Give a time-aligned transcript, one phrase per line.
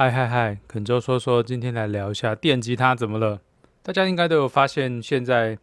[0.00, 3.38] 嗨嗨嗨，肯州说说，今天来聊一下电吉他怎么了？
[3.82, 5.58] 大家应该都有发现，现在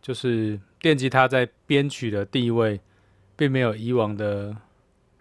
[0.00, 2.80] 就是电吉他在编曲的地位，
[3.34, 4.56] 并没有以往的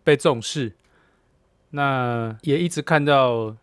[0.03, 0.73] 被重视。
[1.71, 3.57] 那也一直看到，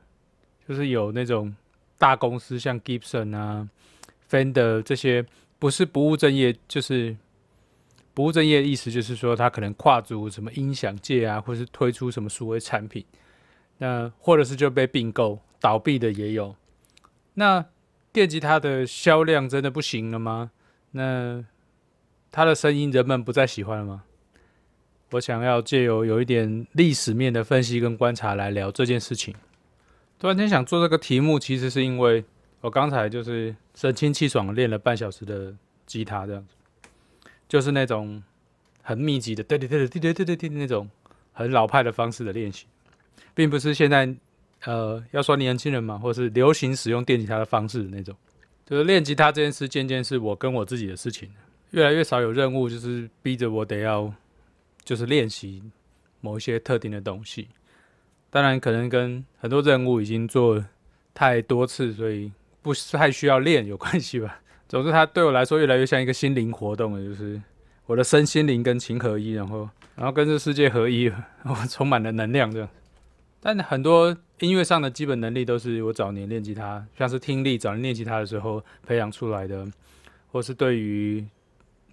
[0.69, 1.55] 就是有那种
[1.97, 3.69] 大公司，像 Gibson 啊、
[4.29, 5.25] Fender 这些，
[5.61, 7.17] 不是不务正业，就是
[8.15, 13.05] 不务正业的意思，就是说他可能跨足什么音响界啊，或是推出什么数位产品。
[13.79, 16.55] 那或者是就被并购倒闭的也有。
[17.35, 17.65] 那
[18.13, 20.51] 电吉他的销量真的不行了吗？
[20.93, 21.45] 那
[22.31, 24.05] 它的声音人们不再喜欢了吗？
[25.13, 29.35] 我想要借由有一点历史面的分析跟观察来聊这件事情。
[30.19, 32.25] 突然间想做这个题目，其实是因为
[32.61, 35.55] 我刚才就是神清气爽练了半小时的
[35.87, 36.55] 吉他，这样子，
[37.49, 38.23] 就是那种
[38.83, 40.91] 很密集的，对对对对对对对对那种
[41.33, 42.67] 很老派的方式的练习。
[43.35, 44.13] 并不是现在，
[44.65, 48.15] 呃，要说年轻人嘛，或是流行使用电吉他的方式的那种，
[48.67, 51.31] 就是练吉他这件事，渐渐是我跟我自己的事情，
[51.71, 54.13] 越来越少有任务，就是逼着我得要，
[54.85, 55.63] 就是练习
[56.21, 57.49] 某一些特定的东西。
[58.31, 60.63] 当然，可能跟很多任务已经做
[61.15, 64.41] 太多次，所以不太需要练有关系吧。
[64.69, 67.41] 总之，它对我来说越来越像一个心灵活动了，就是
[67.87, 71.09] 我的身心灵跟情合一，然后，然后跟这世界合一，
[71.45, 72.69] 我充满了能量这样。
[73.41, 79.67] 但很多音乐上的基本能力都是我早年练吉他，像是听力，早年练吉他的时候培养出来的，
[80.33, 81.25] 或是对于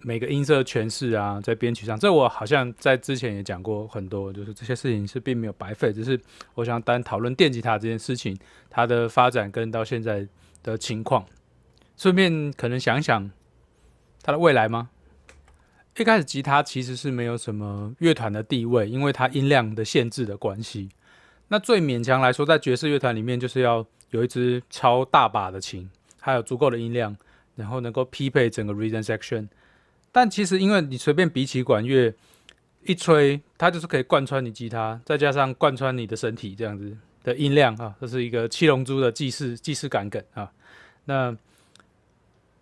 [0.00, 6.20] 每个音色诠释啊，在编曲上，这我好像在之前也讲过很多，就是这些事情是并没有白费，只是
[6.54, 8.36] 我想单讨论电吉他这件事情，
[8.68, 10.26] 它的发展跟到现在
[10.62, 11.24] 的情况，
[11.96, 13.30] 顺便可能想想
[14.22, 14.90] 它的未来吗？
[15.96, 20.90] 一开始吉他其实是没有什么乐团的地位，因为它音量的限制的关系。
[21.48, 25.88] 那最勉强来说，在爵士乐团里面，就是要有一支超大把的琴，
[26.20, 27.16] 还有足够的音量，
[27.54, 29.46] 然后能够匹配整个 rhythm section。
[30.10, 32.12] 但其实，因为你随便比起管乐
[32.82, 40.50] 一吹，它就是可以贯穿你吉他，再加上贯穿你的身体这样子的音量啊，这是一个七龙珠的既视既视感梗啊。
[41.04, 41.36] 那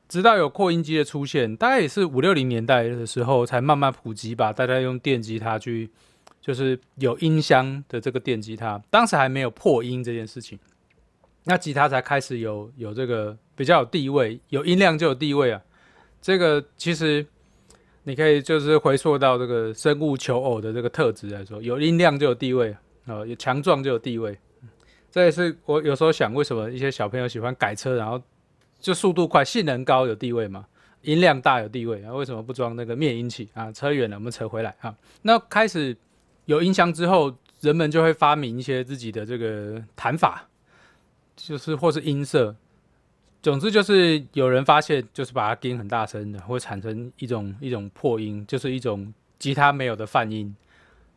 [0.09, 5.91] 直到有扩音机的出现，大概也是五六零年代的时候，才慢慢普及吧，大家用电吉他去。
[6.44, 10.59] 就是有音箱的这个电吉他，当时还没有破音这件事情，
[11.44, 15.62] 那吉他才开始有有这个比较有地位，有音量就有地位啊。
[16.21, 17.25] 这个其实
[18.03, 22.76] 你可以就是回溯到这个生物求偶的这个特质来说，有音量就有地位
[23.06, 24.38] 啊，有强壮就有地位。
[25.11, 28.21] 这也是我有时候想，为什么一些小朋友喜欢改车，然后
[28.78, 30.66] 就速度快、性能高有地位嘛，
[31.00, 33.72] 音量大有地位，然后为什么不装那个灭音器啊？
[33.72, 34.94] 扯远了，我们扯回来啊。
[35.22, 35.97] 那开始。
[36.47, 40.47] 有音箱之后，人们就会发明一些自己的这个弹法，
[41.34, 42.55] 就是或是音色。
[43.43, 50.55] 总之就是有人发现，就是把它叮很大声的，会产生一种一种破音，就是一种吉他没有的泛音，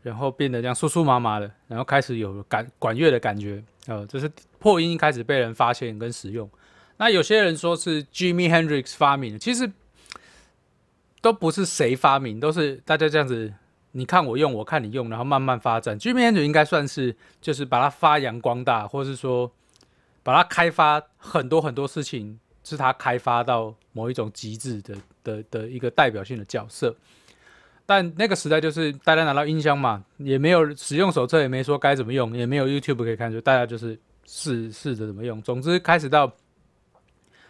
[0.01, 3.63] 然后变得这样酥酥麻麻的，然后开始有感管乐的感觉。
[3.85, 6.49] 呃，这是破音开始被人发现跟使用。
[6.97, 9.71] 那有些人说是 Jimmy Hendrix 发明，其实
[11.21, 13.53] 都不是谁发明，都是大家这样子。
[13.97, 15.97] 你看我用，我看你用，然后慢慢发展。
[15.97, 19.51] G M N 应该算是就是把它发扬光大，或是说
[20.21, 26.95] 把它开发很多很多事情，是它开发到某一种极致的的的一个代表性的角色。
[27.87, 35.41] 但那个时代就是大家拿到音箱嘛，也没有使用手册，也没说该怎么用，也没有 YouTube 可以看，就大家就是试试着怎么用。
[35.41, 36.31] 总之，开始到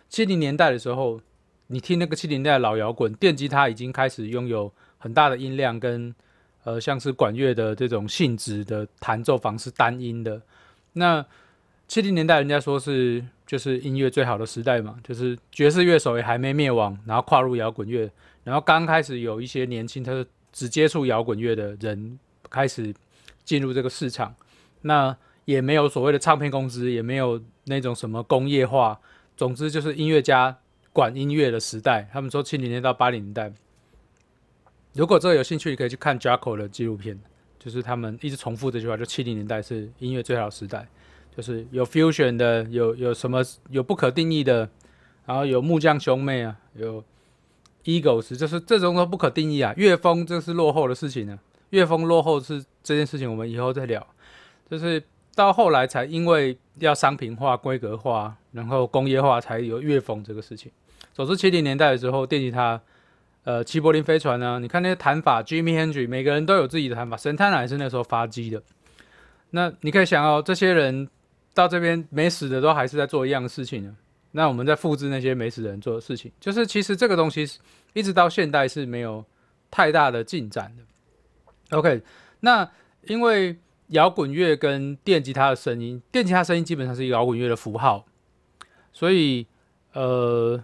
[0.08, 1.20] 七零年代的时候，
[1.68, 6.16] 你听那个七零年代的老摇滚，电吉他已经开始拥有很大的音量跟。
[6.68, 10.42] 呃，像是管乐的这种性质的弹奏方式，单音的。
[10.92, 11.26] 那
[11.88, 18.12] 七零年代，人家说是就是音乐最好的时代嘛，就是爵士乐手也还没灭亡，然后跨入摇滚乐，
[18.44, 22.20] 然后刚开始有一些年轻，他只接触摇滚乐的人
[22.50, 22.94] 开始
[23.46, 24.36] 进入这个市场。
[24.82, 29.00] 那也没有所谓的唱片公司，也没有那种什么工业化，
[29.38, 30.54] 总之就是音乐家
[30.92, 32.10] 管音乐的时代。
[32.12, 33.54] 他们说七零年到八零年代。
[34.98, 37.20] 如果这个有兴趣，可以去看 Jacko 的纪录片，
[37.60, 40.88] 就是他们一直重复这句话，就七零年代是音乐最好的时代，
[41.36, 44.68] 就是有 fusion 的，有有什么有不可定义的，
[45.28, 47.04] 然后有木匠兄妹啊，有
[47.84, 49.72] Eagles，就是这种都不可定义啊。
[49.78, 51.38] 乐风这是落后的事情呢，
[51.70, 54.06] 乐风落后是这件事情，我们以后再聊。
[54.68, 55.02] 就是
[55.36, 60.72] 到后来才因为要商品化、规格化，然后工业化，才有乐风这个事情。
[61.14, 62.82] 总之，七零年代的时候，电吉他。
[63.48, 64.60] 呃，齐柏林飞船呢？
[64.60, 67.16] 你看那些弹法，Jimmy Hendrix，每个人都有自己的弹法。
[67.16, 68.62] 神探奶是那时候发迹的。
[69.52, 71.08] 那你可以想哦，这些人
[71.54, 73.96] 到这边没死的都还是在做一样的事情呢。
[74.34, 77.50] 那我们在复制那些没死的人做的事情，就是其实这个东西
[77.94, 79.24] 一直到现代是没有
[79.72, 81.78] 太大的进展的。
[81.78, 82.02] OK，
[82.42, 82.70] 那
[83.04, 83.56] 因为
[83.88, 88.06] 摇滚乐跟电吉他的声音，电吉他声音基本上是一个摇滚乐的符号，
[88.92, 89.48] 所以
[89.94, 90.62] 呃，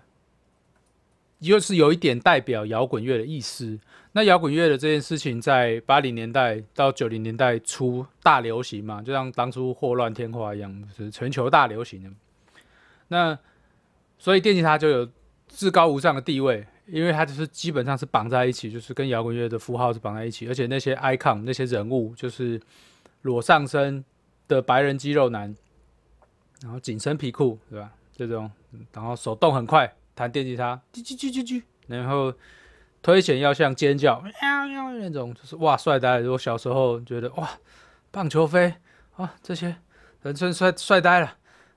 [1.44, 3.80] 又是有一点代表摇滚乐的意思。
[4.13, 12.10] 那摇滚乐的这件事情，在八零年代到九零年代初大流行嘛，就像当初霍乱天花一样，是全球大流行的。
[13.07, 13.38] 那
[14.18, 15.10] 所以电吉他就有
[15.48, 22.62] 至高无上的地位，因为它就是基本上是绑在一起，就是跟摇滚乐的符号是绑在一起，而且那些 icon 那些人物，就是
[23.24, 24.04] 裸上身
[24.48, 25.56] 的白人肌肉男，
[26.62, 27.92] 然后紧身皮裤，对吧？
[28.16, 28.50] 这种，
[28.94, 32.33] 然后手动很快弹电吉他，叽叽叽叽叽，然后。
[33.06, 36.31] 推弦要像尖叫喵喵那种，就是哇帅呆了。
[36.31, 37.50] 我小时候觉得哇，
[38.12, 38.74] 棒球飞
[39.18, 39.75] 啊这些
[40.21, 41.36] 人生帅帅呆了，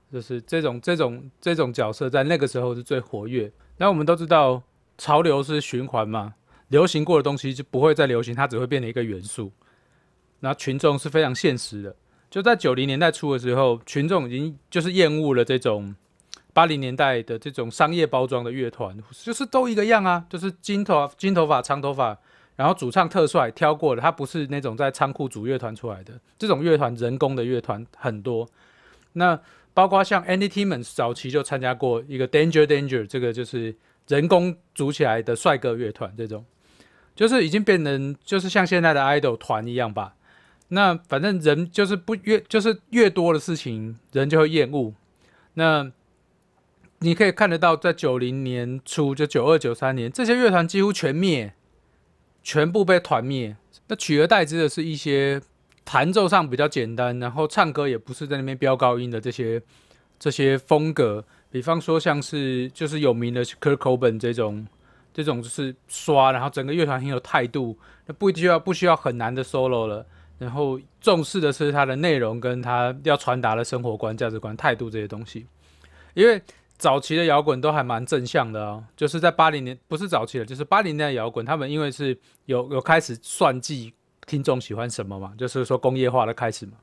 [0.09, 3.51] 就是这种这种这种角色在那个时候是最活跃。
[3.75, 4.63] 那我们都知道
[4.97, 6.35] 潮流是循环嘛，
[6.69, 9.51] 流行过的东西就不会再流行，它只会变成一个元素。
[10.39, 11.93] 那群众是非常现实的，
[12.29, 15.93] 就在九零年代初的时候，群众已经就是厌恶了这种。
[16.57, 22.17] 八零年代的这种商业包装的乐团，就是都一个样啊，就是金头金头发长头发，
[22.55, 28.49] 然后主唱特帅，挑过的，他不是那种在仓库组乐团出来的，这种乐团人工的乐团很多。
[29.13, 29.39] 那
[29.75, 33.75] 包括像 Andy Timmons 早期就参加过一个 Danger Danger，这个就是
[34.07, 36.43] 人工组起来的帅哥乐团，这种
[37.15, 40.15] 就是已经变成就是像现在的 idol 团一样吧。
[40.69, 44.91] 那反正人就是不越就是越多的事情，人就会厌恶。
[45.53, 45.91] 那
[46.99, 51.53] 你可以看得到，在九零年初，就九二九三年，这些乐团几乎全灭，
[52.41, 53.55] 全部被团灭。
[53.87, 55.39] 那取而代之的是一些
[55.85, 59.61] 弹奏上比较简单，然后唱歌也不是在那边飙高音的这些
[60.17, 61.23] 这些风格。
[61.51, 64.65] 比方说，像是就是有名的 Kirk c o b e n 这种，
[65.13, 67.77] 这种就是刷，然后整个乐团很有态度，
[68.07, 70.03] 那不需要不需要很难的 solo 了，
[70.39, 75.45] 然后重视的是它的内容跟它要传达的生活观、价值观、态度这些东西，
[76.15, 76.41] 因为。
[76.77, 83.93] 早期的摇滚都还蛮正向的哦，就是在八零年，不是早期的，就是八零年代摇滚，他们因为是有有开始算计
[84.25, 86.73] 听众喜欢什么嘛，就是说工业化的开始嘛，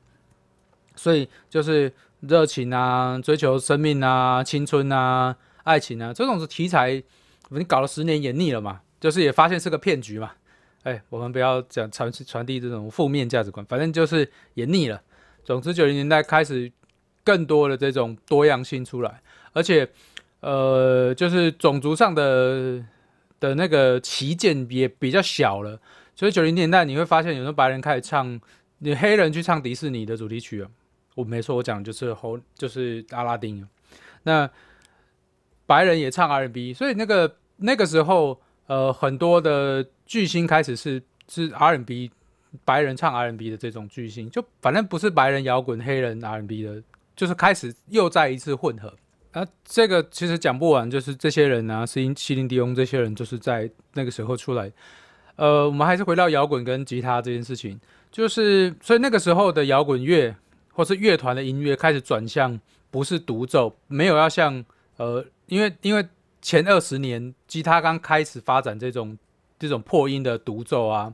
[0.95, 7.01] 所以就是热情啊，追求生命啊，青春啊，爱情啊，这种是题材，
[7.49, 10.31] 你搞了十年也腻了嘛，就是也发现是个骗局嘛，
[10.83, 15.01] 哎，我们不要讲传传递这种负面价值观，反正就是也腻了。
[15.43, 16.71] 总之九零年代开始
[17.25, 19.21] 更多的这种多样性出来。
[19.51, 19.85] 而且，
[20.39, 22.81] 呃，就是种族上的
[23.39, 25.79] 的那个旗舰也比较小了，
[26.15, 28.39] 所以九零年代你会发现，有时候白人开始唱，
[28.79, 30.69] 你黑人去唱迪士尼的主题曲啊，
[31.15, 33.67] 我没错，我讲就是后就是阿拉丁，
[34.23, 34.49] 那
[35.65, 42.11] 白人也唱 R&B，所以那个那个时候，呃，很多的巨星开始是是 R&B，
[42.63, 46.83] 白人唱 R&B 的这种巨星，就反正不是白人摇滚，黑人 R&B 的，
[47.15, 48.93] 就是开始又再一次混合。
[49.31, 54.71] 啊，这个其实讲不完，就是这些人啊，是因西林迪翁这些人，就是在那个时候出来。
[55.35, 57.77] 呃，我们还是回到摇滚跟吉他这件事情，
[58.09, 60.33] 就是所以那个时候的摇滚乐
[60.71, 62.57] 或是乐团的音乐开始转向，
[62.89, 64.63] 不是独奏，没有要像
[64.95, 66.07] 呃，因为因为
[66.41, 69.17] 前二十年吉他刚开始发展这种
[69.59, 71.13] 这种破音的独奏啊。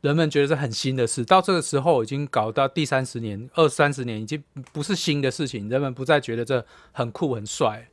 [0.00, 4.42] 人们觉得是很新的事，到这个时候已经搞到第三十年、二三十年，已经
[4.72, 5.68] 不是新的事情。
[5.68, 7.86] 人们不再觉得这很酷很帅，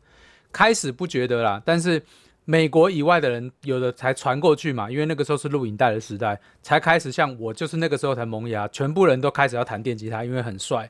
[0.52, 1.62] 开始不觉得啦。
[1.66, 2.02] 但是
[2.46, 10.90] 美国以外的人有的才传过去嘛，因为那个时候是录影带的时代，才开始像我就是那个时候才萌芽，全部人都开始要弹电吉他，因为很帅。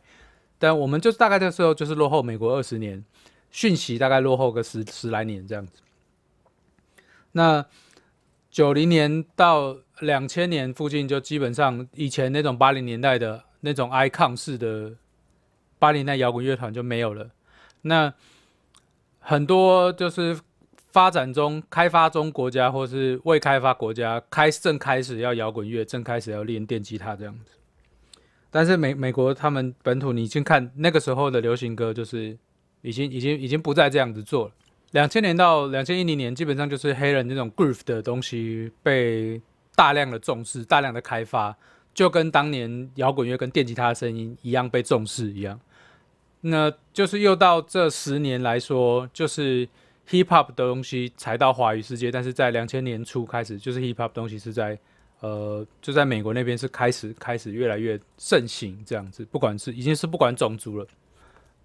[0.59, 3.03] 但我们就是大概这时候就是落后美国二十年，
[3.50, 5.81] 讯息大概落后个十十来年这样子。
[7.31, 7.65] 那
[8.57, 9.77] 九零年到。
[10.01, 14.93] 两千年附近就基本上以前那种八零年代的那种 icon 式的
[15.79, 17.31] 八零代摇滚乐团就没有了。
[17.81, 18.13] 那
[19.17, 20.39] 很多就是
[20.91, 27.53] 发展中、开发中国家或是未开发国家开正开始要摇滚乐，正开始要练电吉他这样子。
[28.51, 32.37] 但是美美国他们本土，你先看那个时候的流行歌，就是
[32.83, 34.51] 已经已经已经不再这样子做了。
[34.91, 39.41] 两千年到两千一零年，基本上就是黑人那种 groove 的东西被。
[39.77, 41.56] 大量的重视，大量的开发，
[41.94, 45.60] 就跟当年摇滚乐跟电吉他的声音一样被重视一样。
[46.41, 49.67] 那就是又到这十年来说，就是
[50.10, 54.75] hip hop 的东西才到华语世界，但是在两千年初开始，就是 hip hop 东西是在
[55.20, 59.24] 呃，就在美国那边是开始开始越来越盛行这样子。
[59.25, 60.88] 不管是已经是不管种族了，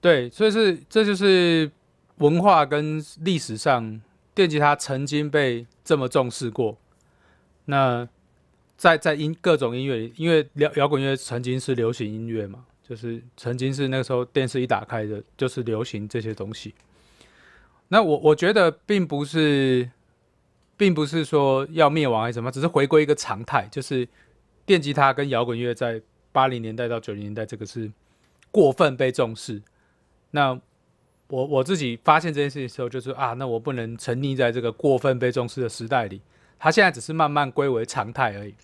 [0.02, 1.71] 对，所以是这就是
[2.19, 4.00] 文化跟历史上
[4.35, 6.76] 电吉他曾经被这么重视过。
[7.64, 8.09] 那
[8.76, 16.75] 在在音各种音乐里，因为摇摇滚乐曾经是流行音乐嘛，就是曾经是那个时候电视一打开的，就是流行这些东西。
[17.88, 19.88] 那我我觉得并不是，
[20.76, 24.09] 并不是说要灭亡还是什么，只是回归一个常态，就是
[24.64, 26.00] 电吉他跟摇滚乐在
[26.33, 27.92] 八零年代到九零年代这个是
[28.50, 29.62] 过分被重视。
[30.31, 30.59] 那
[31.32, 36.20] 我我自己发现这件事情的时候，就是啊，那我不能沉溺在这个过分被重视的时代里。
[36.58, 38.54] 它现在只是慢慢归为常态而已。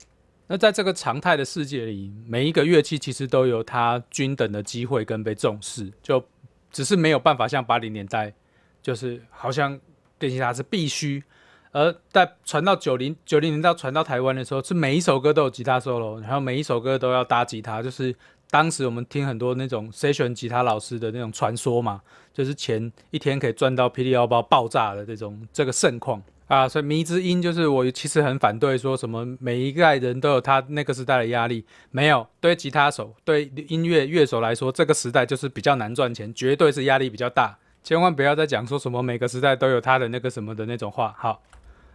[0.48, 6.22] 那在这个常态的世界里，每一个乐器其实都有它均等的机会跟被重视，就
[6.70, 8.34] 只是没有办法像八零年代，
[8.82, 9.80] 就是好像
[10.18, 11.24] 电吉他是必须。
[11.72, 18.14] 而在传到九零九零年代传到台湾的时候，是每一首歌都有吉他 solo，然后每一首歌都要搭吉他，就是
[18.50, 22.00] 当时我们听很多那种 session 吉他老师的那种传说嘛，
[22.38, 26.22] 就是前一天可以赚到霹雳腰包爆炸的这种这个盛况。
[26.46, 41.12] 啊，所以迷之音就是我其实很反对说什么每一代人都有他那个时代的压力，没有对吉他手对音乐乐手来说，这个时代就是比较难赚钱，绝对是压力比较大，千万不要再讲说什么每个时代都有他的那个什么的那种话。
[41.18, 41.42] 好，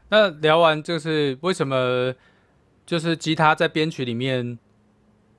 [0.10, 2.14] 那聊完就是为什么
[2.86, 4.60] 就是吉他在编曲里面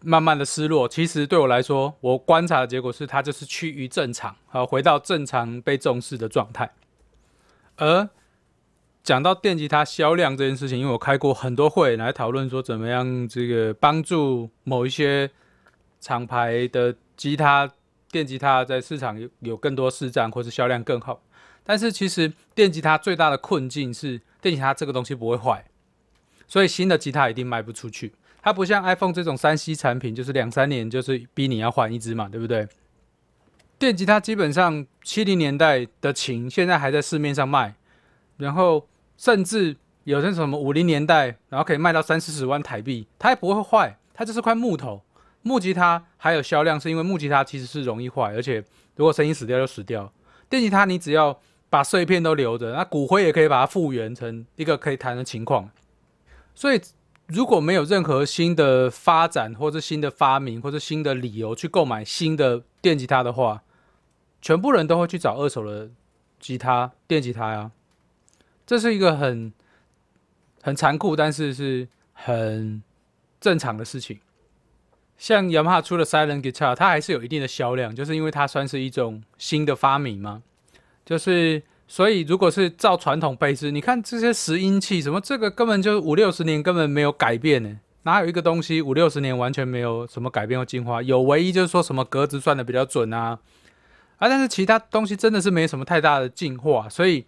[0.05, 6.71] 慢慢的失落，其实对我来说，我观察的结果是它就是趋于正常，好回到正常被重视的状态，
[7.77, 8.09] 而。
[9.03, 15.31] 讲到电吉他销量这件事情，因为我开过很多会来讨论说怎么样这个帮助某一些
[16.01, 17.71] 厂牌的吉他
[18.11, 21.23] 电吉他在市场有有更多市占或是销量更好。
[21.63, 25.67] 但是其实电吉他最大的困境是电吉他这个东西不会坏，
[26.49, 28.15] 所以新的吉他一定卖不出去。
[28.45, 32.69] 它不像 iPhone 这种三 C 产品，就是两三年就是逼你要换一只嘛，对不对？
[33.79, 37.75] 电吉他基本上七零年代的琴现在还在市面上卖，
[38.37, 38.87] 然后。
[39.17, 45.01] 甚至有些什么五零年代，然后可以卖到三四十万台币，它也不会坏，它就是块木头。
[45.43, 48.63] 木吉他还有销量，是因为木吉他其实是容易坏，而且
[48.97, 50.13] 如果声音死掉就死掉。
[50.51, 51.39] 电吉他你只要
[51.71, 55.71] 把碎片都留着，那骨灰也可以把它复原成一个可以弹的情况。
[56.57, 56.81] 所以
[57.27, 63.63] 如果没有任何新的发展，或者新的发明，或者新的理由去购买新的电吉他的话，
[64.43, 65.91] 全部人都会去找二手的
[66.39, 67.71] 吉他、电吉他呀。
[68.67, 69.53] 这是一个很
[70.63, 72.83] 很残酷，但是是很
[73.41, 74.21] 正常的事情。
[75.17, 80.43] 像雅马哈出的 Silent Guitar，它还是有一定的销量，就是因为它算是一种新的发明嘛。
[81.05, 87.79] 就是所以，如果是照传统配置，你看这些拾音器，什么这个根本就五六十年根本没有改变呢？
[88.03, 91.03] 哪有一个东西五六十年完全没有什么改变或进化？
[91.03, 93.39] 有唯一就是说什么格子算的比较准啊
[94.19, 97.27] 啊，但是其他东西真的是没什么太大的进化，所以。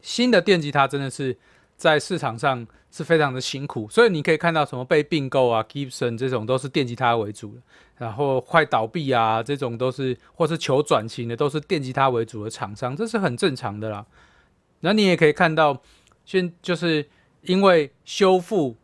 [0.00, 1.36] 新的电吉他真的是
[1.76, 7.60] 在市场上是非常的辛苦，所以你可以看到什么被并购啊，Gibson 这种都是电吉他为主的，
[7.98, 14.04] 然后快倒闭啊，这种都是或是求转型的都是电吉他为主的厂商，这是很正常的啦。
[14.80, 15.82] 那你也可以看到，
[16.24, 17.06] 现就是
[17.42, 18.74] 因为修复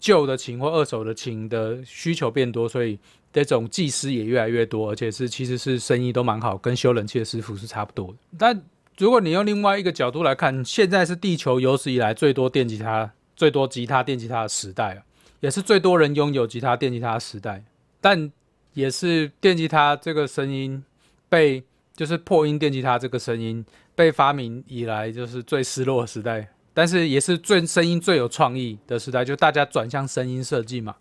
[0.00, 2.98] 旧的琴或二手的琴的需求变多，所以
[3.32, 8.62] 这种技师也越来越多，而且是其实是生意都蛮好，跟修冷气的师傅是差不多，但。
[8.98, 13.10] 如果你用另外一个角度来看，现在是地球有史以来最多电吉他、
[13.42, 15.02] 最多吉他电吉他的时代了，
[15.40, 17.60] 也是最多人拥有吉他电吉他的时代。
[18.00, 18.30] 但
[18.72, 20.80] 也是电吉他这个声音
[21.28, 21.60] 被，
[21.96, 26.48] 就是破音电吉他这个声音被发明以来，就是最失落的时代。
[26.72, 30.94] 但是也是最声音最有创意的时代，就大家转向声音设计嘛，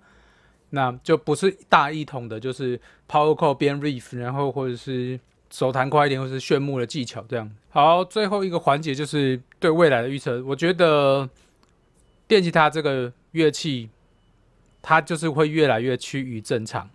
[0.71, 2.75] 那就不是大一统的，就是
[3.07, 5.19] power chord 编 riff，然后或者是。
[5.53, 8.05] 手弹快一点，或是炫目的技巧，这样好。
[8.05, 10.41] 最后一个环节就是对未来的预测。
[10.45, 11.29] 我觉得
[12.31, 13.89] 电吉他这个乐器，
[14.81, 16.89] 它就是会越来越趋于正常。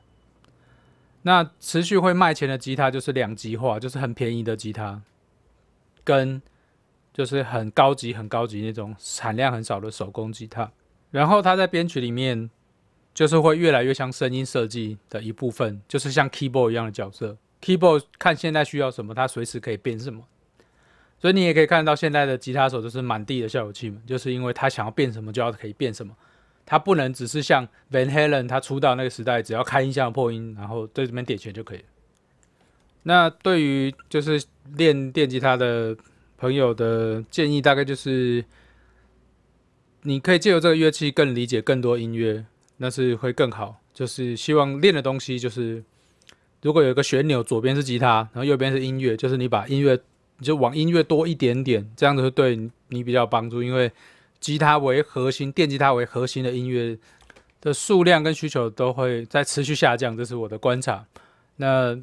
[1.25, 5.03] 那持续会卖钱的吉他就是两极化，就是很便宜的吉他，
[6.03, 6.41] 跟
[7.13, 10.73] 就是很高级、很高级那种产量很少的手工吉他。
[11.11, 12.49] 然后它在编曲里面，
[13.13, 17.37] 就是会越来越像声音设计的一部分，就是像 keyboard 一样的角色。
[17.61, 20.23] Keyboard 看现在需要什么，它随时可以变什么，
[21.19, 26.15] 所以你也可以看到现在的吉他手就是满地的效果器嘛，就是因为他想要变什么就要可以变什么，
[26.65, 31.85] 他不能只是像 Van Halen 他出道那个时代，只要开音箱破音，然后对这边点弦就可以了。
[33.05, 34.43] 那对于就是
[34.77, 35.97] 练电吉他的
[36.37, 38.45] 朋友的建议，大概就是
[40.03, 42.45] 你可以借由这个乐器更理解更多音乐，
[42.77, 43.81] 那是会更好。
[43.95, 45.83] 就是希望练的东西就是。
[46.63, 49.97] 如果有一个旋钮，左边是吉他，然后右边是音乐，就是你把音乐
[50.39, 53.63] 你就往音乐多一点点，这样子会对你比较帮助。
[53.63, 53.91] 因为
[54.39, 56.99] 吉他为核心，电吉他为核心的音乐
[57.61, 61.07] 的数量跟需求都会在持续下降，这是我的观察。
[61.57, 61.99] 那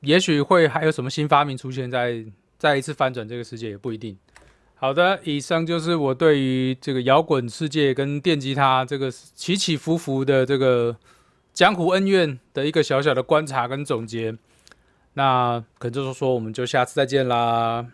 [0.00, 2.24] 也许会还有什么新发明出现在
[2.56, 4.16] 再一次翻转这个世界，也不一定。
[4.74, 10.96] 好的，以上就是我对于这个摇滚世界跟电吉他这个起起伏伏的这个
[11.52, 14.36] 江湖恩怨的一个小小的观察跟总结。
[15.14, 17.86] 那可能就是说，我们就下次再见啦。